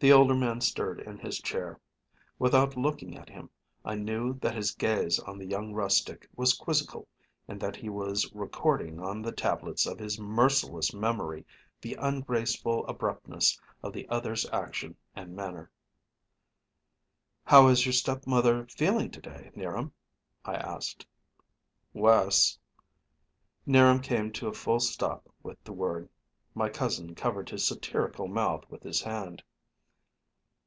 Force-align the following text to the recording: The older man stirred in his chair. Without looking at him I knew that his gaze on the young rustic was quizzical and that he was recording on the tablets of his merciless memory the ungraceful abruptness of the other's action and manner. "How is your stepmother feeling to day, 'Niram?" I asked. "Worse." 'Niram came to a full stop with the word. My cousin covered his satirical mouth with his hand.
The 0.00 0.12
older 0.12 0.36
man 0.36 0.60
stirred 0.60 1.00
in 1.00 1.18
his 1.18 1.40
chair. 1.40 1.80
Without 2.38 2.76
looking 2.76 3.16
at 3.18 3.28
him 3.28 3.50
I 3.84 3.96
knew 3.96 4.34
that 4.34 4.54
his 4.54 4.70
gaze 4.72 5.18
on 5.18 5.38
the 5.38 5.44
young 5.44 5.72
rustic 5.74 6.28
was 6.36 6.54
quizzical 6.54 7.08
and 7.48 7.60
that 7.60 7.74
he 7.74 7.88
was 7.88 8.32
recording 8.32 9.00
on 9.00 9.22
the 9.22 9.32
tablets 9.32 9.86
of 9.86 9.98
his 9.98 10.16
merciless 10.16 10.94
memory 10.94 11.44
the 11.80 11.94
ungraceful 11.98 12.86
abruptness 12.86 13.60
of 13.82 13.92
the 13.92 14.08
other's 14.08 14.46
action 14.52 14.94
and 15.16 15.34
manner. 15.34 15.68
"How 17.42 17.66
is 17.66 17.84
your 17.84 17.92
stepmother 17.92 18.66
feeling 18.68 19.10
to 19.10 19.20
day, 19.20 19.50
'Niram?" 19.56 19.92
I 20.44 20.54
asked. 20.54 21.04
"Worse." 21.92 22.56
'Niram 23.66 24.00
came 24.00 24.30
to 24.34 24.46
a 24.46 24.52
full 24.52 24.78
stop 24.78 25.28
with 25.42 25.58
the 25.64 25.72
word. 25.72 26.08
My 26.54 26.68
cousin 26.68 27.16
covered 27.16 27.50
his 27.50 27.66
satirical 27.66 28.28
mouth 28.28 28.62
with 28.70 28.84
his 28.84 29.02
hand. 29.02 29.42